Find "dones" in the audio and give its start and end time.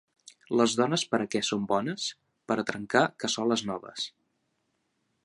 0.77-1.03